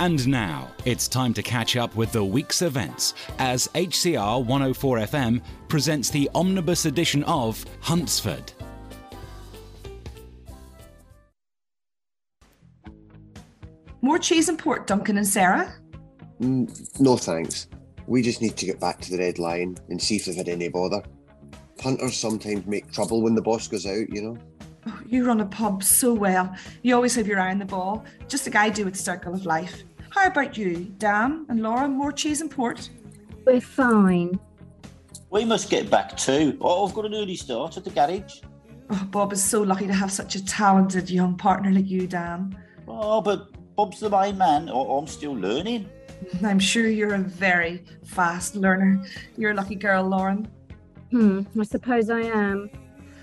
And 0.00 0.26
now 0.26 0.66
it's 0.86 1.06
time 1.08 1.34
to 1.34 1.42
catch 1.42 1.76
up 1.76 1.94
with 1.94 2.10
the 2.10 2.24
week's 2.24 2.62
events 2.62 3.12
as 3.38 3.68
HCR 3.74 4.42
104 4.42 4.98
FM 5.00 5.42
presents 5.68 6.08
the 6.08 6.30
omnibus 6.34 6.86
edition 6.86 7.22
of 7.24 7.62
Huntsford. 7.82 8.50
More 14.00 14.18
cheese 14.18 14.48
and 14.48 14.58
port, 14.58 14.86
Duncan 14.86 15.18
and 15.18 15.26
Sarah? 15.26 15.70
Mm, 16.40 16.98
no 16.98 17.18
thanks. 17.18 17.68
We 18.06 18.22
just 18.22 18.40
need 18.40 18.56
to 18.56 18.64
get 18.64 18.80
back 18.80 19.02
to 19.02 19.10
the 19.10 19.18
Red 19.18 19.38
Lion 19.38 19.76
and 19.90 20.00
see 20.00 20.16
if 20.16 20.24
they've 20.24 20.34
had 20.34 20.48
any 20.48 20.70
bother. 20.70 21.02
Punters 21.76 22.16
sometimes 22.16 22.64
make 22.64 22.90
trouble 22.90 23.20
when 23.20 23.34
the 23.34 23.42
boss 23.42 23.68
goes 23.68 23.84
out, 23.84 24.08
you 24.08 24.22
know. 24.22 24.38
Oh, 24.86 24.98
you 25.06 25.26
run 25.26 25.42
a 25.42 25.46
pub 25.46 25.84
so 25.84 26.14
well. 26.14 26.56
You 26.80 26.94
always 26.94 27.14
have 27.16 27.26
your 27.26 27.38
eye 27.38 27.50
on 27.50 27.58
the 27.58 27.66
ball, 27.66 28.02
just 28.28 28.46
like 28.46 28.56
I 28.56 28.70
do 28.70 28.86
with 28.86 28.94
the 28.94 29.02
Circle 29.02 29.34
of 29.34 29.44
Life. 29.44 29.82
How 30.10 30.26
about 30.26 30.58
you, 30.58 30.92
Dan 30.98 31.46
and 31.48 31.62
Laura? 31.62 31.88
More 31.88 32.12
cheese 32.12 32.40
and 32.40 32.50
port? 32.50 32.90
We're 33.46 33.60
fine. 33.60 34.38
We 35.30 35.44
must 35.44 35.70
get 35.70 35.88
back 35.88 36.16
too. 36.16 36.58
Oh, 36.60 36.86
I've 36.86 36.94
got 36.94 37.06
an 37.06 37.14
early 37.14 37.36
start 37.36 37.76
at 37.76 37.84
the 37.84 37.90
garage. 37.90 38.40
Oh, 38.90 39.08
Bob 39.10 39.32
is 39.32 39.42
so 39.42 39.62
lucky 39.62 39.86
to 39.86 39.94
have 39.94 40.10
such 40.10 40.34
a 40.34 40.44
talented 40.44 41.08
young 41.08 41.36
partner 41.36 41.70
like 41.70 41.88
you, 41.88 42.08
Dan. 42.08 42.58
Oh, 42.88 43.20
but 43.20 43.48
Bob's 43.76 44.00
the 44.00 44.10
main 44.10 44.36
man. 44.36 44.68
Oh, 44.68 44.98
I'm 44.98 45.06
still 45.06 45.32
learning. 45.32 45.88
I'm 46.44 46.58
sure 46.58 46.88
you're 46.88 47.14
a 47.14 47.18
very 47.18 47.84
fast 48.04 48.56
learner. 48.56 49.04
You're 49.36 49.52
a 49.52 49.54
lucky 49.54 49.76
girl, 49.76 50.02
Lauren. 50.08 50.48
Hmm, 51.12 51.42
I 51.58 51.62
suppose 51.62 52.10
I 52.10 52.20
am. 52.22 52.68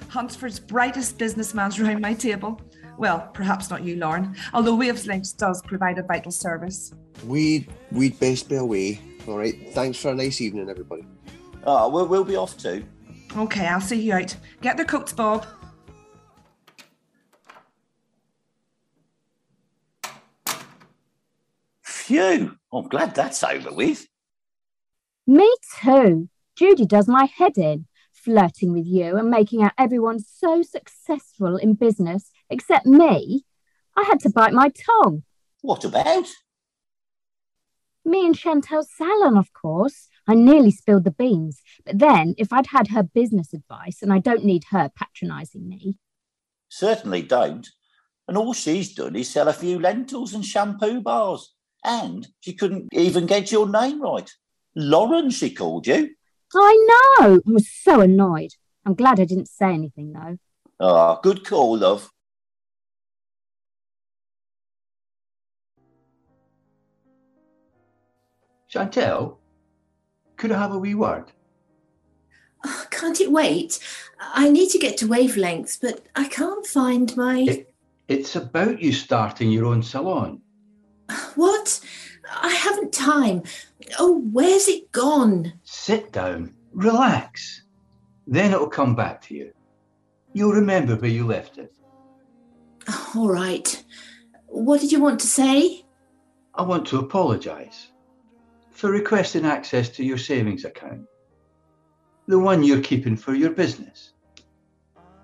Huntsford's 0.08 0.60
brightest 0.60 1.18
businessman's 1.18 1.80
round 1.80 2.00
my 2.00 2.14
table. 2.14 2.62
Well, 2.98 3.30
perhaps 3.34 3.70
not 3.70 3.84
you, 3.84 3.96
Lauren, 3.96 4.36
although 4.54 4.76
Wavelengths 4.76 5.38
does 5.38 5.62
provide 5.62 6.00
a 6.00 6.04
vital 6.04 6.32
service. 6.32 6.94
We'd, 7.26 7.70
we'd 7.92 8.20
best 8.20 8.50
be 8.50 8.56
away. 8.56 9.00
All 9.28 9.38
right. 9.38 9.56
Thanks 9.74 10.00
for 10.00 10.12
a 10.12 10.16
nice 10.16 10.42
evening, 10.42 10.70
everybody. 10.70 11.06
Oh, 11.64 11.90
we'll, 11.90 12.08
we'll 12.08 12.24
be 12.24 12.36
off 12.36 12.58
too. 12.58 12.86
Okay, 13.36 13.68
I'll 13.68 13.82
see 13.82 14.02
you 14.02 14.14
out. 14.14 14.36
Get 14.62 14.78
their 14.78 14.86
coats, 14.86 15.14
Bob. 15.14 15.46
Phew! 21.84 22.58
I'm 22.72 22.88
glad 22.88 23.14
that's 23.14 23.44
over 23.44 23.72
with. 23.74 24.08
Me 25.28 25.54
too. 25.82 26.30
Judy 26.56 26.86
does 26.86 27.08
my 27.08 27.26
head 27.26 27.58
in, 27.58 27.86
flirting 28.14 28.72
with 28.72 28.88
you 28.88 29.18
and 29.18 29.30
making 29.30 29.62
out 29.62 29.74
everyone 29.78 30.20
so 30.20 30.64
successful 30.64 31.58
in 31.58 31.74
business 31.74 32.32
except 32.50 32.86
me. 32.86 33.46
I 33.96 34.04
had 34.04 34.20
to 34.22 34.30
bite 34.30 34.54
my 34.54 34.70
tongue. 34.70 35.24
What 35.62 35.84
about? 35.84 36.28
Me 38.06 38.26
and 38.26 38.38
Chantel's 38.38 38.90
salon, 38.96 39.38
of 39.38 39.52
course. 39.54 40.08
I 40.28 40.36
nearly 40.36 40.72
spilled 40.72 41.04
the 41.04 41.12
beans. 41.12 41.62
But 41.86 42.00
then, 42.00 42.36
if 42.38 42.54
I'd 42.54 42.68
had 42.68 42.90
her 42.90 43.04
business 43.04 43.54
advice, 43.54 44.02
and 44.02 44.14
I 44.14 44.20
don't 44.20 44.46
need 44.46 44.66
her 44.72 44.90
patronising 44.96 45.68
me. 45.68 45.98
Certainly 46.70 47.24
don't. 47.24 47.68
And 48.28 48.38
all 48.38 48.54
she's 48.54 48.94
done 48.94 49.16
is 49.16 49.30
sell 49.30 49.48
a 49.48 49.54
few 49.54 49.80
lentils 49.80 50.34
and 50.34 50.46
shampoo 50.46 51.02
bars. 51.02 51.54
And 51.84 52.28
she 52.42 52.54
couldn't 52.54 52.90
even 52.92 53.26
get 53.26 53.52
your 53.52 53.70
name 53.70 54.02
right. 54.02 54.30
Lauren, 54.76 55.30
she 55.30 55.50
called 55.50 55.88
you. 55.88 56.12
I 56.54 56.88
know. 57.20 57.36
I 57.36 57.52
was 57.52 57.70
so 57.70 58.02
annoyed. 58.02 58.52
I'm 58.86 58.96
glad 58.96 59.20
I 59.20 59.26
didn't 59.26 59.50
say 59.50 59.74
anything, 59.74 60.14
though. 60.14 60.38
Ah, 60.80 61.20
good 61.22 61.46
call, 61.46 61.78
love. 61.78 62.10
Chantel, 68.72 69.38
could 70.36 70.52
I 70.52 70.60
have 70.60 70.74
a 70.74 70.78
wee 70.78 70.96
word? 70.96 71.32
Oh, 72.66 72.86
can't 72.92 73.22
it 73.22 73.32
wait? 73.32 73.80
I 74.20 74.50
need 74.50 74.70
to 74.72 74.80
get 74.80 74.98
to 74.98 75.08
wavelengths, 75.08 75.80
but 75.80 76.06
I 76.16 76.28
can't 76.28 76.66
find 76.66 77.16
my. 77.16 77.40
It, 77.42 77.74
it's 78.08 78.36
about 78.36 78.82
you 78.82 78.92
starting 78.92 79.52
your 79.52 79.66
own 79.66 79.84
salon. 79.84 80.42
What? 81.36 81.80
I 82.30 82.50
haven't 82.50 82.92
time. 82.92 83.44
Oh, 84.00 84.22
where's 84.32 84.68
it 84.68 84.92
gone? 84.92 85.54
Sit 85.64 86.12
down, 86.12 86.54
relax. 86.74 87.64
Then 88.26 88.52
it'll 88.52 88.68
come 88.68 88.96
back 88.96 89.22
to 89.24 89.36
you. 89.36 89.54
You'll 90.34 90.54
remember 90.54 90.96
where 90.96 91.10
you 91.10 91.26
left 91.26 91.58
it. 91.58 91.74
Oh, 92.90 93.12
all 93.16 93.30
right. 93.30 93.84
What 94.48 94.82
did 94.82 94.92
you 94.92 95.00
want 95.00 95.22
to 95.22 95.28
say? 95.28 95.86
I 96.54 96.64
want 96.64 96.86
to 96.88 97.00
apologise 97.00 97.92
for 98.78 98.92
requesting 98.92 99.44
access 99.44 99.90
to 99.90 100.06
your 100.06 100.20
savings 100.20 100.64
account, 100.64 101.02
the 102.28 102.38
one 102.38 102.62
you're 102.62 102.80
keeping 102.80 103.18
for 103.18 103.34
your 103.34 103.50
business. 103.50 104.14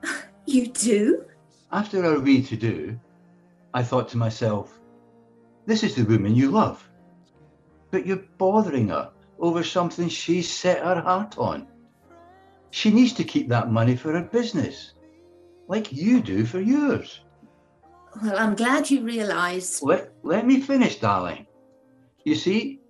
You 0.46 0.68
do? 0.68 1.24
After 1.72 2.04
our 2.04 2.20
wee 2.20 2.44
to 2.44 2.58
do, 2.58 3.00
I 3.74 3.82
thought 3.82 4.10
to 4.10 4.18
myself, 4.18 4.78
this 5.66 5.84
is 5.84 5.96
the 5.96 6.04
woman 6.04 6.36
you 6.36 6.52
love, 6.52 6.86
but 7.92 8.06
you're 8.06 8.26
bothering 8.38 8.90
her 8.90 9.12
over 9.40 9.64
something 9.64 10.10
she's 10.10 10.52
set 10.52 10.84
her 10.84 11.00
heart 11.00 11.38
on. 11.38 11.66
She 12.72 12.92
needs 12.92 13.14
to 13.14 13.24
keep 13.24 13.48
that 13.50 13.72
money 13.72 13.96
for 13.96 14.12
her 14.12 14.24
business, 14.24 14.96
like 15.70 15.94
you 15.94 16.20
do 16.20 16.46
for 16.46 16.60
yours. 16.60 17.22
Well, 18.22 18.38
I'm 18.38 18.56
glad 18.56 18.92
you 18.92 19.02
realise. 19.02 19.82
Let, 19.82 20.12
let 20.24 20.46
me 20.46 20.60
finish, 20.60 21.00
darling. 21.00 21.48
You 22.26 22.36
see, 22.36 22.83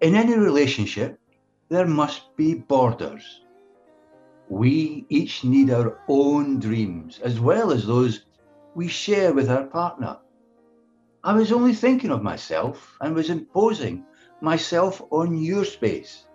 in 0.00 0.14
any 0.14 0.36
relationship, 0.36 1.18
there 1.68 1.86
must 1.86 2.36
be 2.36 2.54
borders. 2.54 3.42
We 4.48 5.06
each 5.08 5.42
need 5.44 5.70
our 5.70 6.00
own 6.08 6.60
dreams 6.60 7.18
as 7.22 7.40
well 7.40 7.72
as 7.72 7.86
those 7.86 8.26
we 8.74 8.88
share 8.88 9.32
with 9.32 9.50
our 9.50 9.64
partner. 9.64 10.18
I 11.24 11.32
was 11.32 11.50
only 11.50 11.74
thinking 11.74 12.10
of 12.10 12.22
myself 12.22 12.96
and 13.00 13.14
was 13.14 13.30
imposing 13.30 14.04
myself 14.40 15.02
on 15.10 15.36
your 15.36 15.64
space. 15.64 16.26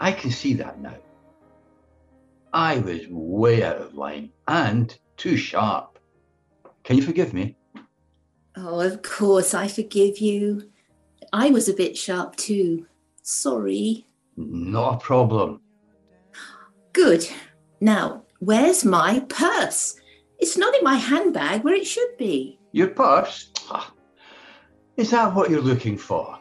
I 0.00 0.12
can 0.12 0.30
see 0.30 0.54
that 0.54 0.80
now. 0.80 0.96
I 2.52 2.78
was 2.78 3.00
way 3.10 3.62
out 3.62 3.78
of 3.78 3.94
line 3.94 4.30
and 4.46 4.96
too 5.16 5.36
sharp. 5.36 5.98
Can 6.84 6.96
you 6.96 7.02
forgive 7.02 7.34
me? 7.34 7.56
Oh, 8.56 8.80
of 8.80 9.02
course, 9.02 9.52
I 9.54 9.66
forgive 9.66 10.18
you. 10.18 10.70
I 11.32 11.50
was 11.50 11.68
a 11.68 11.74
bit 11.74 11.96
sharp 11.96 12.36
too. 12.36 12.86
Sorry. 13.22 14.06
Not 14.36 14.94
a 14.96 14.98
problem. 14.98 15.60
Good. 16.92 17.26
Now, 17.80 18.24
where's 18.40 18.84
my 18.84 19.20
purse? 19.28 19.96
It's 20.38 20.56
not 20.56 20.74
in 20.76 20.84
my 20.84 20.96
handbag 20.96 21.64
where 21.64 21.74
it 21.74 21.86
should 21.86 22.16
be. 22.18 22.58
Your 22.72 22.88
purse? 22.88 23.50
Ah, 23.70 23.92
Is 24.96 25.10
that 25.10 25.34
what 25.34 25.50
you're 25.50 25.60
looking 25.60 25.96
for? 25.96 26.38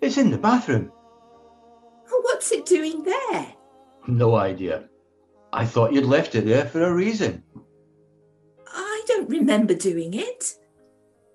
It's 0.00 0.18
in 0.18 0.30
the 0.30 0.38
bathroom. 0.38 0.90
What's 2.10 2.50
it 2.52 2.66
doing 2.66 3.04
there? 3.04 3.46
No 4.08 4.34
idea. 4.34 4.88
I 5.52 5.64
thought 5.64 5.92
you'd 5.92 6.06
left 6.06 6.34
it 6.34 6.44
there 6.44 6.66
for 6.66 6.82
a 6.82 6.92
reason. 6.94 7.42
I 8.66 9.02
don't 9.06 9.28
remember 9.28 9.74
doing 9.74 10.14
it. 10.14 10.54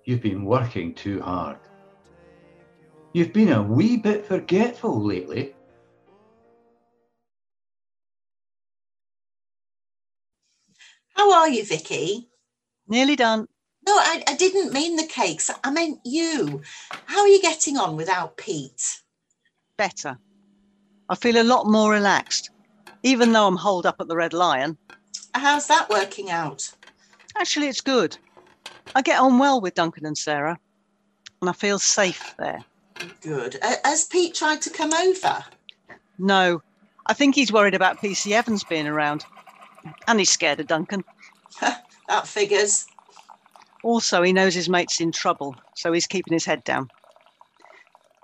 You've 0.04 0.20
been 0.20 0.44
working 0.44 0.94
too 0.94 1.20
hard. 1.22 1.58
You've 3.18 3.32
been 3.32 3.50
a 3.50 3.60
wee 3.60 3.96
bit 3.96 4.26
forgetful 4.26 5.02
lately. 5.02 5.52
How 11.16 11.32
are 11.32 11.48
you, 11.48 11.64
Vicky? 11.64 12.28
Nearly 12.86 13.16
done. 13.16 13.48
No, 13.84 13.94
I, 13.96 14.22
I 14.28 14.36
didn't 14.36 14.72
mean 14.72 14.94
the 14.94 15.02
cakes. 15.02 15.50
I 15.64 15.70
meant 15.72 15.98
you. 16.04 16.62
How 17.06 17.22
are 17.22 17.26
you 17.26 17.42
getting 17.42 17.76
on 17.76 17.96
without 17.96 18.36
Pete? 18.36 19.00
Better. 19.76 20.16
I 21.08 21.16
feel 21.16 21.42
a 21.42 21.42
lot 21.42 21.66
more 21.66 21.90
relaxed, 21.90 22.50
even 23.02 23.32
though 23.32 23.48
I'm 23.48 23.56
holed 23.56 23.84
up 23.84 23.96
at 23.98 24.06
the 24.06 24.14
Red 24.14 24.32
Lion. 24.32 24.78
How's 25.34 25.66
that 25.66 25.90
working 25.90 26.30
out? 26.30 26.70
Actually, 27.36 27.66
it's 27.66 27.80
good. 27.80 28.16
I 28.94 29.02
get 29.02 29.18
on 29.18 29.40
well 29.40 29.60
with 29.60 29.74
Duncan 29.74 30.06
and 30.06 30.16
Sarah, 30.16 30.56
and 31.40 31.50
I 31.50 31.52
feel 31.52 31.80
safe 31.80 32.36
there. 32.38 32.64
Good. 33.20 33.58
Uh, 33.62 33.76
has 33.84 34.04
Pete 34.04 34.34
tried 34.34 34.62
to 34.62 34.70
come 34.70 34.92
over? 34.92 35.44
No, 36.18 36.62
I 37.06 37.14
think 37.14 37.34
he's 37.34 37.52
worried 37.52 37.74
about 37.74 37.98
PC 37.98 38.32
Evans 38.32 38.64
being 38.64 38.86
around, 38.86 39.24
and 40.06 40.18
he's 40.18 40.30
scared 40.30 40.60
of 40.60 40.66
Duncan. 40.66 41.04
that 41.60 42.26
figures. 42.26 42.86
Also, 43.84 44.22
he 44.22 44.32
knows 44.32 44.54
his 44.54 44.68
mate's 44.68 45.00
in 45.00 45.12
trouble, 45.12 45.54
so 45.74 45.92
he's 45.92 46.06
keeping 46.06 46.32
his 46.32 46.44
head 46.44 46.64
down. 46.64 46.88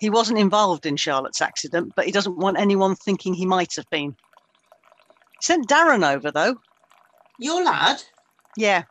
He 0.00 0.10
wasn't 0.10 0.40
involved 0.40 0.86
in 0.86 0.96
Charlotte's 0.96 1.40
accident, 1.40 1.92
but 1.94 2.04
he 2.04 2.12
doesn't 2.12 2.36
want 2.36 2.58
anyone 2.58 2.96
thinking 2.96 3.32
he 3.32 3.46
might 3.46 3.76
have 3.76 3.88
been. 3.90 4.16
Sent 5.40 5.68
Darren 5.68 6.06
over, 6.06 6.30
though. 6.30 6.56
Your 7.38 7.64
lad? 7.64 8.02
Yeah. 8.56 8.84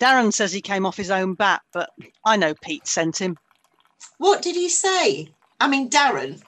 Darren 0.00 0.32
says 0.32 0.52
he 0.52 0.60
came 0.60 0.84
off 0.84 0.96
his 0.96 1.10
own 1.10 1.34
bat, 1.34 1.62
but 1.72 1.90
I 2.26 2.36
know 2.36 2.54
Pete 2.54 2.86
sent 2.86 3.18
him. 3.18 3.38
What 4.18 4.42
did 4.42 4.56
he 4.56 4.68
say? 4.68 5.28
I 5.60 5.68
mean, 5.68 5.90
Darren. 5.90 6.42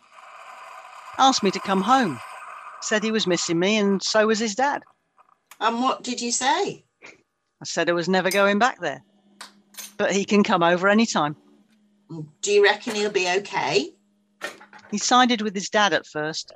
Asked 1.19 1.43
me 1.43 1.51
to 1.51 1.61
come 1.61 1.83
home. 1.83 2.19
Said 2.83 3.03
he 3.03 3.11
was 3.11 3.27
missing 3.27 3.59
me, 3.59 3.77
and 3.77 4.03
so 4.03 4.27
was 4.27 4.39
his 4.39 4.55
dad. 4.55 4.83
And 5.61 5.83
what 5.83 6.03
did 6.03 6.21
you 6.21 6.31
say? 6.31 6.85
I 7.05 7.65
said 7.65 7.89
I 7.89 7.93
was 7.93 8.09
never 8.09 8.31
going 8.31 8.59
back 8.59 8.81
there. 8.81 9.03
But 9.97 10.13
he 10.13 10.25
can 10.25 10.43
come 10.45 10.63
over 10.63 10.89
any 10.89 11.07
time. 11.07 11.37
Do 12.43 12.53
you 12.53 12.63
reckon 12.63 12.95
he'll 12.95 13.11
be 13.11 13.29
okay? 13.39 13.91
He 14.91 14.99
sided 14.99 15.41
with 15.41 15.55
his 15.55 15.69
dad 15.69 15.93
at 15.93 16.07
first, 16.07 16.53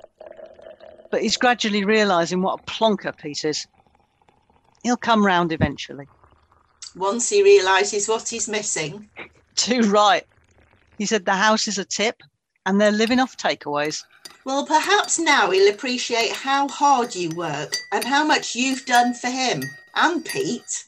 but 1.09 1.21
he's 1.21 1.37
gradually 1.37 1.83
realising 1.83 2.41
what 2.41 2.61
a 2.61 2.71
plonker 2.71 3.17
Pete 3.17 3.43
is. 3.43 3.67
He'll 4.83 4.97
come 4.97 5.25
round 5.25 5.51
eventually. 5.51 6.07
Once 6.95 7.29
he 7.29 7.43
realises 7.43 8.07
what 8.07 8.29
he's 8.29 8.47
missing. 8.47 9.09
Too 9.55 9.81
right. 9.81 10.23
He 11.01 11.07
said 11.07 11.25
the 11.25 11.33
house 11.33 11.67
is 11.67 11.79
a 11.79 11.83
tip 11.83 12.21
and 12.67 12.79
they're 12.79 12.91
living 12.91 13.19
off 13.19 13.35
takeaways. 13.35 14.03
Well, 14.45 14.67
perhaps 14.67 15.17
now 15.17 15.49
he'll 15.49 15.73
appreciate 15.73 16.31
how 16.31 16.67
hard 16.67 17.15
you 17.15 17.31
work 17.31 17.73
and 17.91 18.03
how 18.03 18.23
much 18.23 18.55
you've 18.55 18.85
done 18.85 19.15
for 19.15 19.27
him 19.27 19.63
and 19.95 20.23
Pete. 20.23 20.85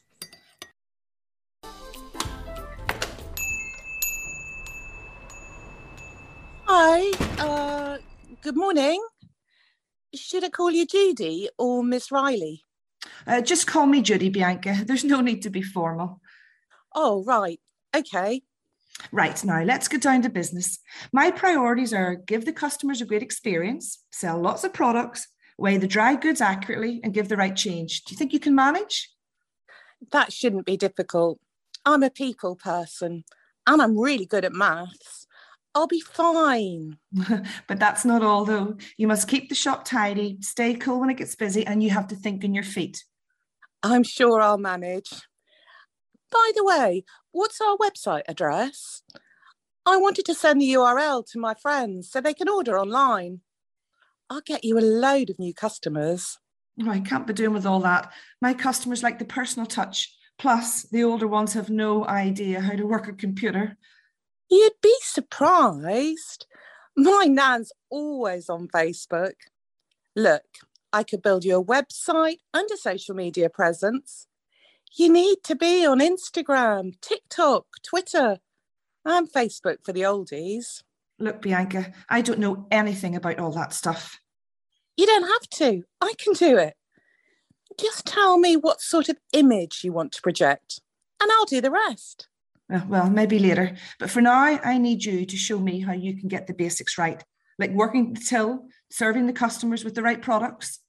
Hi, 6.66 7.12
uh, 7.40 7.98
good 8.44 8.56
morning. 8.56 9.04
Should 10.14 10.44
I 10.44 10.50
call 10.50 10.70
you 10.70 10.86
Judy 10.86 11.50
or 11.58 11.84
Miss 11.84 12.12
Riley? 12.12 12.62
Uh, 13.26 13.42
just 13.42 13.66
call 13.66 13.88
me 13.88 14.04
Judy, 14.04 14.30
Bianca. 14.30 14.78
There's 14.86 15.04
no 15.04 15.22
need 15.22 15.42
to 15.42 15.50
be 15.50 15.64
formal. 15.64 16.22
Oh, 16.94 17.24
right. 17.24 17.60
Okay. 17.96 18.44
Right, 19.12 19.44
now 19.44 19.64
let's 19.64 19.88
get 19.88 20.02
down 20.02 20.22
to 20.22 20.30
business. 20.30 20.80
My 21.12 21.32
priorities 21.32 21.94
are 21.94 22.16
give 22.16 22.46
the 22.46 22.54
customers 22.54 23.02
a 23.02 23.06
great 23.06 23.24
experience, 23.24 24.04
sell 24.12 24.40
lots 24.40 24.64
of 24.64 24.74
products, 24.74 25.28
weigh 25.58 25.78
the 25.78 25.88
dry 25.88 26.16
goods 26.16 26.42
accurately, 26.42 27.00
and 27.04 27.14
give 27.14 27.28
the 27.28 27.38
right 27.38 27.56
change. 27.56 28.04
Do 28.04 28.14
you 28.14 28.18
think 28.18 28.34
you 28.34 28.40
can 28.40 28.56
manage? 28.56 29.10
That 30.12 30.32
shouldn't 30.32 30.66
be 30.66 30.78
difficult. 30.78 31.40
I'm 31.86 32.04
a 32.04 32.10
people 32.10 32.56
person 32.56 33.24
and 33.68 33.82
I'm 33.82 33.98
really 33.98 34.26
good 34.26 34.46
at 34.46 34.54
maths. 34.54 35.28
I'll 35.76 35.88
be 35.88 36.02
fine. 36.02 36.98
but 37.68 37.80
that's 37.80 38.06
not 38.06 38.22
all, 38.22 38.46
though. 38.46 38.78
You 38.98 39.08
must 39.08 39.28
keep 39.28 39.50
the 39.50 39.56
shop 39.56 39.86
tidy, 39.86 40.38
stay 40.42 40.76
cool 40.76 41.00
when 41.00 41.10
it 41.10 41.18
gets 41.18 41.36
busy, 41.36 41.66
and 41.66 41.82
you 41.82 41.90
have 41.90 42.08
to 42.10 42.16
think 42.16 42.44
on 42.44 42.54
your 42.54 42.64
feet. 42.64 43.04
I'm 43.82 44.04
sure 44.04 44.40
I'll 44.40 44.60
manage. 44.60 45.10
By 46.34 46.52
the 46.56 46.64
way, 46.64 47.04
what's 47.32 47.62
our 47.62 47.78
website 47.78 48.24
address? 48.28 49.04
I 49.86 49.98
wanted 49.98 50.26
to 50.26 50.34
send 50.34 50.60
the 50.60 50.74
URL 50.74 51.24
to 51.28 51.40
my 51.40 51.54
friends 51.54 52.10
so 52.10 52.20
they 52.20 52.34
can 52.34 52.50
order 52.50 52.80
online. 52.80 53.42
I'll 54.30 54.42
get 54.42 54.64
you 54.64 54.80
a 54.80 54.82
load 54.82 55.30
of 55.30 55.38
new 55.38 55.54
customers. 55.54 56.40
Oh, 56.82 56.90
I 56.90 57.02
can't 57.02 57.28
be 57.28 57.34
doing 57.34 57.54
with 57.54 57.68
all 57.68 57.82
that. 57.82 58.12
My 58.42 58.54
customers 58.54 59.04
like 59.04 59.20
the 59.20 59.26
personal 59.26 59.68
touch. 59.68 60.16
Plus, 60.40 60.84
the 60.84 61.04
older 61.04 61.28
ones 61.28 61.54
have 61.54 61.70
no 61.70 62.06
idea 62.08 62.62
how 62.62 62.74
to 62.74 62.88
work 62.88 63.08
a 63.08 63.14
computer. 63.14 63.78
You'd 64.50 64.82
be 64.82 64.96
surprised. 65.02 66.48
My 66.98 67.26
nan's 67.30 67.72
always 67.92 68.50
on 68.50 68.68
Facebook. 68.70 69.34
Look, 70.16 70.44
I 70.92 71.04
could 71.04 71.22
build 71.22 71.44
you 71.46 71.60
a 71.60 71.64
website 71.64 72.40
and 72.54 72.70
a 72.72 72.78
social 72.78 73.16
media 73.16 73.50
presence. 73.50 74.28
You 74.96 75.12
need 75.12 75.38
to 75.46 75.56
be 75.56 75.88
on 75.88 76.00
Instagram, 76.00 76.94
TikTok, 77.02 77.66
Twitter, 77.82 78.38
and 79.04 79.32
Facebook 79.32 79.78
for 79.84 79.92
the 79.92 80.02
oldies. 80.02 80.84
Look, 81.18 81.42
Bianca, 81.42 81.92
I 82.10 82.22
don't 82.22 82.38
know 82.38 82.68
anything 82.70 83.16
about 83.16 83.40
all 83.40 83.52
that 83.54 83.74
stuff. 83.74 84.20
You 84.96 85.08
don't 85.08 85.28
have 85.28 85.50
to. 85.58 85.84
I 86.00 86.14
can 86.20 86.34
do 86.34 86.58
it. 86.58 86.76
Just 87.80 88.06
tell 88.06 88.38
me 88.38 88.56
what 88.56 88.82
sort 88.82 89.10
of 89.10 89.18
image 89.32 89.82
you 89.84 89.92
want 89.92 90.12
to 90.12 90.22
project, 90.22 90.80
and 91.20 91.32
I'll 91.32 91.46
do 91.46 91.60
the 91.60 91.72
rest. 91.72 92.28
Uh, 92.72 92.82
well, 92.88 93.10
maybe 93.10 93.40
later. 93.40 93.76
But 94.00 94.12
for 94.12 94.22
now, 94.22 94.60
I 94.64 94.78
need 94.78 95.04
you 95.04 95.26
to 95.26 95.38
show 95.38 95.58
me 95.58 95.80
how 95.80 95.94
you 95.94 96.16
can 96.16 96.28
get 96.28 96.46
the 96.46 96.54
basics 96.54 97.00
right, 97.00 97.24
like 97.58 97.72
working 97.72 98.14
the 98.14 98.20
till, 98.20 98.68
serving 98.92 99.26
the 99.26 99.34
customers 99.34 99.84
with 99.84 99.96
the 99.96 100.04
right 100.04 100.22
products. 100.22 100.83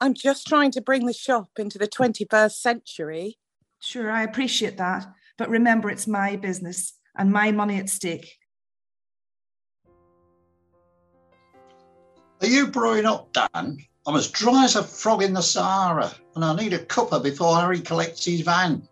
I'm 0.00 0.14
just 0.14 0.46
trying 0.46 0.70
to 0.72 0.80
bring 0.80 1.06
the 1.06 1.12
shop 1.12 1.50
into 1.58 1.78
the 1.78 1.88
21st 1.88 2.52
century. 2.52 3.38
Sure, 3.80 4.10
I 4.10 4.22
appreciate 4.22 4.76
that. 4.78 5.06
But 5.36 5.50
remember, 5.50 5.90
it's 5.90 6.06
my 6.06 6.36
business 6.36 6.94
and 7.16 7.32
my 7.32 7.52
money 7.52 7.78
at 7.78 7.88
stake. 7.88 8.38
Are 12.40 12.46
you 12.46 12.66
brewing 12.66 13.06
up, 13.06 13.32
Dan? 13.32 13.78
I'm 14.06 14.16
as 14.16 14.30
dry 14.30 14.64
as 14.64 14.76
a 14.76 14.82
frog 14.82 15.22
in 15.22 15.32
the 15.32 15.40
Sahara, 15.40 16.12
and 16.34 16.44
I 16.44 16.54
need 16.54 16.74
a 16.74 16.78
cuppa 16.78 17.22
before 17.22 17.56
Harry 17.56 17.80
collects 17.80 18.26
his 18.26 18.42
van. 18.42 18.86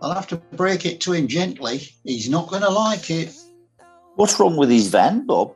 I'll 0.00 0.14
have 0.14 0.28
to 0.28 0.36
break 0.36 0.86
it 0.86 1.00
to 1.00 1.12
him 1.12 1.26
gently. 1.26 1.88
He's 2.04 2.28
not 2.28 2.48
going 2.48 2.62
to 2.62 2.70
like 2.70 3.10
it. 3.10 3.34
What's 4.14 4.38
wrong 4.38 4.56
with 4.56 4.70
his 4.70 4.88
van, 4.88 5.26
Bob? 5.26 5.54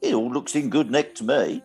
It 0.00 0.14
all 0.14 0.32
looks 0.32 0.54
in 0.54 0.70
good 0.70 0.90
nick 0.90 1.14
to 1.16 1.24
me. 1.24 1.62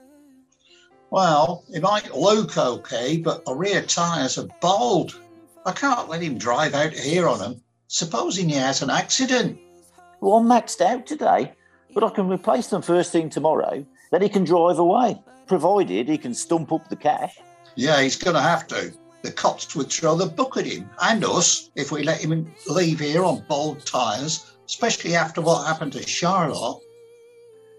Well, 1.12 1.66
it 1.70 1.82
might 1.84 2.16
look 2.16 2.58
okay, 2.58 3.18
but 3.18 3.44
the 3.44 3.54
rear 3.54 3.82
tyres 3.82 4.38
are 4.38 4.48
bald. 4.62 5.20
I 5.66 5.74
can't 5.74 6.08
let 6.08 6.22
him 6.22 6.38
drive 6.38 6.74
out 6.74 6.94
here 6.94 7.28
on 7.28 7.40
them. 7.40 7.62
Supposing 7.88 8.48
he 8.48 8.56
has 8.56 8.82
an 8.82 8.90
accident. 8.90 9.60
Well, 10.22 10.38
I'm 10.38 10.46
maxed 10.46 10.80
out 10.80 11.06
today, 11.06 11.52
but 11.94 12.06
I 12.06 12.10
can 12.12 12.30
replace 12.30 12.68
them 12.68 12.82
first 12.82 13.12
thing 13.12 13.30
tomorrow. 13.30 13.86
Then 14.12 14.22
he 14.22 14.30
can 14.30 14.46
drive 14.46 14.80
away, 14.80 15.22
provided 15.48 16.08
he 16.08 16.18
can 16.18 16.34
stump 16.34 16.72
up 16.72 16.88
the 16.88 16.96
cash. 16.96 17.38
Yeah, 17.76 18.02
he's 18.02 18.16
going 18.16 18.36
to 18.36 18.42
have 18.42 18.66
to. 18.68 18.94
The 19.22 19.34
cops 19.34 19.76
would 19.76 19.92
throw 19.92 20.16
the 20.16 20.28
book 20.28 20.56
at 20.56 20.66
him 20.66 20.90
and 21.02 21.26
us 21.26 21.72
if 21.76 21.92
we 21.92 22.04
let 22.04 22.22
him 22.22 22.54
leave 22.68 23.02
here 23.02 23.26
on 23.26 23.44
bald 23.50 23.86
tyres, 23.86 24.54
especially 24.66 25.16
after 25.16 25.42
what 25.42 25.68
happened 25.68 25.92
to 25.94 26.08
Charlotte. 26.08 26.82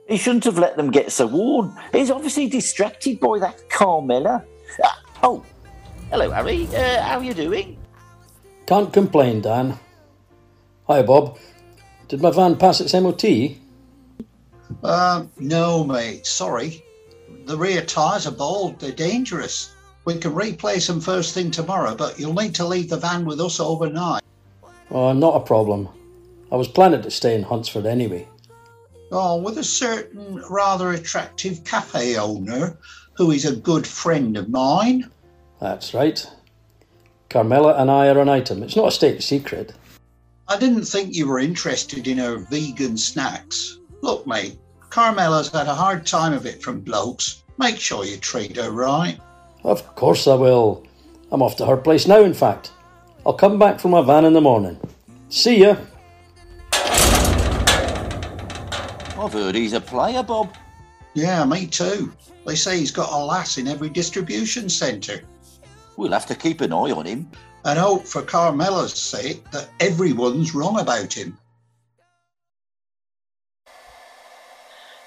He 0.08 0.16
shouldn't 0.16 0.44
have 0.44 0.58
let 0.58 0.76
them 0.76 0.90
get 0.90 1.12
so 1.12 1.26
worn. 1.26 1.74
He's 1.92 2.10
obviously 2.10 2.48
distracted 2.48 3.20
by 3.20 3.38
that 3.38 3.68
Carmela. 3.70 4.44
Uh, 4.82 4.88
oh, 5.22 5.44
hello, 6.10 6.30
Harry. 6.30 6.66
Uh, 6.74 7.02
how 7.02 7.18
are 7.18 7.24
you 7.24 7.34
doing? 7.34 7.78
Can't 8.66 8.92
complain, 8.92 9.40
Dan. 9.40 9.78
Hi, 10.86 11.02
Bob. 11.02 11.38
Did 12.08 12.20
my 12.20 12.30
van 12.30 12.56
pass 12.56 12.80
its 12.80 12.94
MOT? 12.94 13.24
Uh, 14.82 15.24
no, 15.38 15.84
mate. 15.84 16.26
Sorry. 16.26 16.84
The 17.46 17.56
rear 17.56 17.82
tyres 17.82 18.26
are 18.26 18.32
bald. 18.32 18.80
They're 18.80 18.92
dangerous. 18.92 19.74
We 20.04 20.18
can 20.18 20.34
replace 20.34 20.86
them 20.88 21.00
first 21.00 21.32
thing 21.32 21.50
tomorrow, 21.50 21.94
but 21.94 22.18
you'll 22.18 22.34
need 22.34 22.54
to 22.56 22.66
leave 22.66 22.90
the 22.90 22.96
van 22.96 23.24
with 23.24 23.40
us 23.40 23.60
overnight. 23.60 24.22
Oh, 24.90 25.12
not 25.12 25.36
a 25.36 25.40
problem. 25.40 25.88
I 26.50 26.56
was 26.56 26.68
planning 26.68 27.02
to 27.02 27.10
stay 27.10 27.34
in 27.34 27.44
Huntsford 27.44 27.86
anyway. 27.86 28.28
Oh, 29.14 29.36
with 29.36 29.58
a 29.58 29.64
certain 29.64 30.42
rather 30.48 30.92
attractive 30.92 31.62
cafe 31.64 32.16
owner 32.16 32.78
who 33.12 33.30
is 33.30 33.44
a 33.44 33.54
good 33.54 33.86
friend 33.86 34.38
of 34.38 34.48
mine. 34.48 35.10
That's 35.60 35.92
right. 35.92 36.26
Carmela 37.28 37.74
and 37.74 37.90
I 37.90 38.08
are 38.08 38.18
an 38.18 38.30
item. 38.30 38.62
It's 38.62 38.74
not 38.74 38.88
a 38.88 38.92
state 38.92 39.22
secret. 39.22 39.74
I 40.48 40.58
didn't 40.58 40.84
think 40.84 41.14
you 41.14 41.28
were 41.28 41.38
interested 41.38 42.08
in 42.08 42.18
her 42.18 42.38
vegan 42.38 42.96
snacks. 42.96 43.78
Look, 44.00 44.26
mate, 44.26 44.58
Carmela's 44.88 45.50
had 45.50 45.66
a 45.66 45.74
hard 45.74 46.06
time 46.06 46.32
of 46.32 46.46
it 46.46 46.62
from 46.62 46.80
blokes. 46.80 47.42
Make 47.58 47.78
sure 47.78 48.04
you 48.04 48.16
treat 48.16 48.56
her 48.56 48.70
right. 48.70 49.18
Of 49.62 49.94
course 49.94 50.26
I 50.26 50.34
will. 50.34 50.86
I'm 51.30 51.42
off 51.42 51.56
to 51.56 51.66
her 51.66 51.76
place 51.76 52.06
now, 52.06 52.22
in 52.22 52.34
fact. 52.34 52.72
I'll 53.24 53.34
come 53.34 53.58
back 53.58 53.78
for 53.78 53.88
my 53.88 54.02
van 54.02 54.24
in 54.24 54.32
the 54.32 54.40
morning. 54.40 54.80
See 55.28 55.60
ya. 55.60 55.76
I've 59.22 59.32
heard 59.32 59.54
he's 59.54 59.72
a 59.72 59.80
player, 59.80 60.24
Bob. 60.24 60.52
Yeah, 61.14 61.44
me 61.44 61.68
too. 61.68 62.12
They 62.44 62.56
say 62.56 62.78
he's 62.78 62.90
got 62.90 63.12
a 63.12 63.24
lass 63.24 63.56
in 63.56 63.68
every 63.68 63.88
distribution 63.88 64.68
centre. 64.68 65.22
We'll 65.96 66.10
have 66.10 66.26
to 66.26 66.34
keep 66.34 66.60
an 66.60 66.72
eye 66.72 66.90
on 66.90 67.06
him. 67.06 67.30
And 67.64 67.78
hope 67.78 68.04
for 68.04 68.22
Carmela's 68.22 68.94
sake 68.94 69.48
that 69.52 69.68
everyone's 69.78 70.56
wrong 70.56 70.80
about 70.80 71.12
him. 71.12 71.38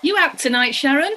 You 0.02 0.18
out 0.18 0.40
tonight, 0.40 0.76
Sharon? 0.76 1.16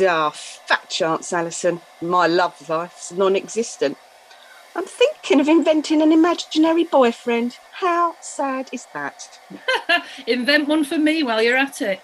Ah, 0.00 0.30
fat 0.30 0.88
chance, 0.88 1.34
Alison. 1.34 1.82
My 2.00 2.26
love 2.26 2.66
life's 2.66 3.12
non 3.12 3.36
existent. 3.36 3.98
I'm 4.76 4.84
thinking 4.84 5.40
of 5.40 5.48
inventing 5.48 6.02
an 6.02 6.12
imaginary 6.12 6.84
boyfriend. 6.84 7.56
How 7.72 8.14
sad 8.20 8.68
is 8.72 8.86
that? 8.92 9.40
Invent 10.26 10.68
one 10.68 10.84
for 10.84 10.98
me 10.98 11.22
while 11.22 11.40
you're 11.42 11.56
at 11.56 11.80
it. 11.80 12.00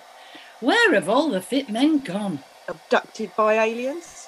Where 0.61 0.95
have 0.95 1.07
all 1.07 1.29
the 1.29 1.43
fit 1.43 1.69
men 1.69 1.99
gone? 1.99 2.39
Abducted 2.69 3.37
by 3.37 3.63
aliens? 3.63 4.27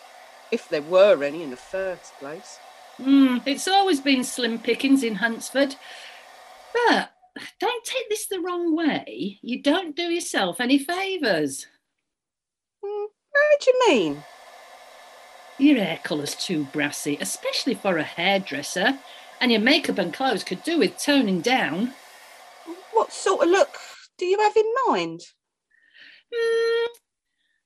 If 0.51 0.69
there 0.69 0.83
were 0.83 1.25
any 1.25 1.43
in 1.43 1.49
the 1.49 1.57
first 1.57 2.13
place. 2.19 2.59
Mm, 3.01 3.41
it's 3.47 3.67
always 3.67 4.01
been 4.01 4.23
slim 4.23 4.59
pickings 4.59 5.03
in 5.03 5.15
Huntsford. 5.15 5.77
But 6.75 7.13
don't 7.59 7.85
take 7.85 8.11
this 8.11 8.27
the 8.27 8.41
wrong 8.41 8.77
way. 8.77 9.39
You 9.41 9.63
don't 9.63 9.97
do 9.97 10.03
yourself 10.03 10.61
any 10.61 10.79
favours. 10.79 11.67
Mm, 12.85 13.07
how 13.35 13.59
do 13.59 13.71
you 13.71 13.89
mean? 13.89 14.25
Your 15.59 15.79
hair 15.79 16.01
colour's 16.03 16.35
too 16.35 16.65
brassy, 16.73 17.17
especially 17.21 17.75
for 17.75 17.99
a 17.99 18.03
hairdresser, 18.03 18.99
and 19.41 19.53
your 19.53 19.61
makeup 19.61 19.99
and 19.99 20.13
clothes 20.13 20.43
could 20.43 20.63
do 20.65 20.79
with 20.79 20.99
toning 20.99 21.41
down. 21.41 21.95
What 22.93 23.13
sort 23.13 23.45
of 23.45 23.51
look 23.51 23.79
do 24.19 24.27
you 24.27 24.41
have 24.41 24.57
in 24.57 24.73
mind? 24.89 25.21
Mm, 26.35 26.87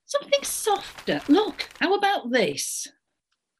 something 0.07 0.42
softer. 0.42 1.21
Look, 1.28 1.68
how 1.80 1.95
about 1.95 2.30
this? 2.30 2.88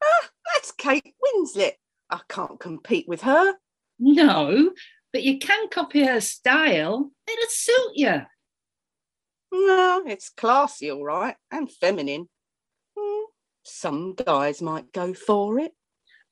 Ah, 0.03 0.29
that's 0.53 0.71
Kate 0.73 1.15
Winslet. 1.23 1.73
I 2.09 2.21
can't 2.27 2.59
compete 2.59 3.07
with 3.07 3.21
her. 3.21 3.55
No, 3.99 4.71
but 5.11 5.23
you 5.23 5.39
can 5.39 5.69
copy 5.69 6.05
her 6.05 6.21
style. 6.21 7.11
It'll 7.27 7.49
suit 7.49 7.91
you. 7.95 8.21
No, 9.51 10.03
it's 10.05 10.29
classy, 10.29 10.91
all 10.91 11.03
right, 11.03 11.35
and 11.51 11.71
feminine. 11.71 12.29
Some 13.63 14.15
guys 14.15 14.61
might 14.61 14.91
go 14.93 15.13
for 15.13 15.59
it. 15.59 15.73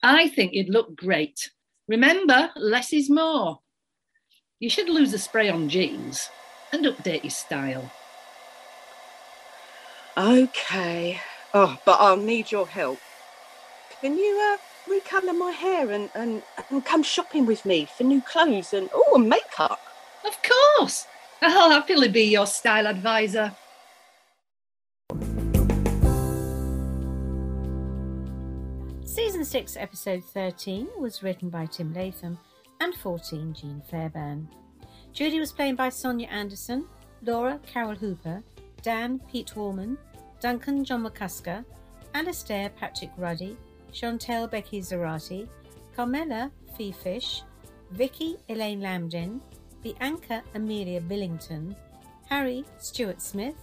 I 0.03 0.27
think 0.29 0.53
you'd 0.53 0.69
look 0.69 0.96
great. 0.96 1.51
Remember, 1.88 2.51
less 2.55 2.93
is 2.93 3.10
more. 3.10 3.60
You 4.60 4.69
should 4.69 4.89
lose 4.89 5.12
the 5.12 5.19
spray 5.19 5.50
on 5.50 5.69
jeans 5.69 6.29
and 6.72 6.86
update 6.86 7.24
your 7.24 7.31
style. 7.31 7.91
Okay. 10.17 11.19
Oh, 11.53 11.77
but 11.86 11.98
I'll 12.00 12.17
need 12.17 12.51
your 12.51 12.67
help. 12.67 13.00
Can 14.01 14.17
you 14.17 14.39
uh, 14.53 14.91
recolour 14.91 15.38
my 15.38 15.51
hair 15.51 15.91
and, 15.91 16.10
and, 16.15 16.41
and 16.69 16.84
come 16.84 17.03
shopping 17.03 17.46
with 17.46 17.65
me 17.65 17.88
for 17.98 18.03
new 18.03 18.22
clothes 18.22 18.74
and 18.74 18.89
oh, 18.93 19.15
and 19.15 19.29
makeup? 19.29 19.79
Of 20.25 20.38
course. 20.43 21.07
I'll 21.41 21.69
happily 21.69 22.07
be 22.07 22.24
your 22.24 22.48
style 22.48 22.88
advisor. 22.88 23.55
6, 29.48 29.77
Episode 29.77 30.25
13 30.25 30.89
was 31.00 31.24
written 31.24 31.50
by 31.50 31.66
Tim 31.66 31.94
Latham 31.94 32.38
and 32.82 32.94
14 32.96 33.54
Jean 33.54 33.82
Fairbairn. 33.89 34.46
Judy 35.13 35.39
was 35.39 35.54
played 35.54 35.77
by 35.77 35.88
Sonia 35.88 36.27
Anderson, 36.27 36.86
Laura 37.24 37.58
Carol 37.66 37.96
Hooper, 37.96 38.44
Dan 38.82 39.20
Pete 39.32 39.56
Warman, 39.56 39.98
Duncan 40.42 40.84
John 40.84 41.06
McCusker, 41.06 41.63
Alastair 42.13 42.72
Patrick 42.72 43.12
Ruddy, 43.16 43.56
Chantel 43.94 44.51
Becky 44.51 44.82
Zarati, 44.82 45.48
Carmela 45.96 46.51
Fee 46.77 46.92
Fish, 46.92 47.44
Vicky 47.92 48.36
Elaine 48.50 48.82
Lambdin, 48.82 49.39
Bianca 49.82 50.44
Amelia 50.56 51.00
Billington, 51.00 51.74
Harry 52.30 52.66
Stuart 52.80 53.22
Smith, 53.22 53.56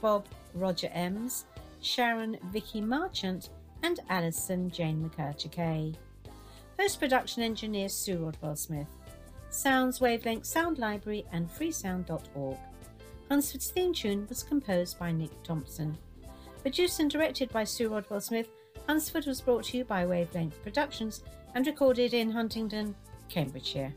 Bob 0.00 0.24
Roger 0.54 0.88
Ems, 0.94 1.44
Sharon 1.82 2.38
Vicky 2.50 2.80
Marchant, 2.80 3.50
and 3.82 4.00
Alison 4.08 4.70
Jane 4.70 5.08
McCurcher 5.08 5.50
Kay. 5.50 5.94
Post 6.78 7.00
production 7.00 7.42
engineer 7.42 7.88
Sue 7.88 8.18
Rodwell 8.18 8.56
Smith. 8.56 8.88
Sounds 9.50 10.00
Wavelength 10.00 10.46
Sound 10.46 10.78
Library 10.78 11.26
and 11.32 11.48
freesound.org. 11.50 12.56
Huntsford's 13.28 13.70
theme 13.70 13.92
tune 13.92 14.26
was 14.28 14.42
composed 14.42 14.98
by 14.98 15.12
Nick 15.12 15.42
Thompson. 15.42 15.96
Produced 16.62 17.00
and 17.00 17.10
directed 17.10 17.50
by 17.50 17.64
Sue 17.64 17.88
Rodwell 17.88 18.20
Smith, 18.20 18.48
Hunsford 18.86 19.26
was 19.26 19.40
brought 19.40 19.64
to 19.64 19.78
you 19.78 19.84
by 19.84 20.04
Wavelength 20.04 20.62
Productions 20.62 21.22
and 21.54 21.66
recorded 21.66 22.14
in 22.14 22.30
Huntingdon, 22.30 22.94
Cambridgeshire. 23.28 23.94